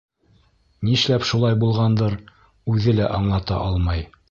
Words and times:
Нишләп 0.87 1.27
шулай 1.31 1.59
булғандыр, 1.65 2.17
үҙе 2.73 2.95
лә 3.01 3.13
аңлата 3.21 3.63
алмай. 3.71 4.07